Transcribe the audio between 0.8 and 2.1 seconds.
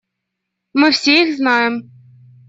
все их знаем.